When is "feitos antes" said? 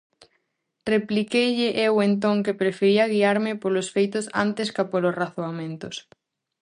3.95-4.67